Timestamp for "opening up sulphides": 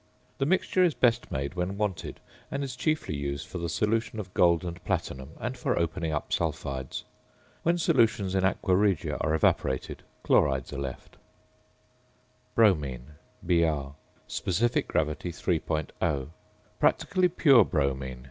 5.77-7.03